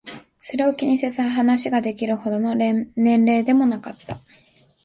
[0.39, 4.17] それを気にせず話ができるほどの年齢でもなかった。